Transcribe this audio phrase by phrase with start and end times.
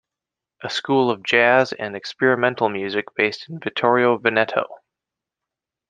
[0.63, 4.65] A school of jazz and experimental music based in Vittorio Veneto.